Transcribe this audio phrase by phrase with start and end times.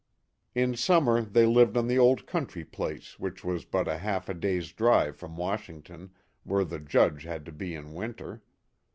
[0.55, 4.71] In summer they lived on the old country place which was but half a day's
[4.73, 6.09] drive from Washington,
[6.43, 8.41] where the Judge had to be in winter.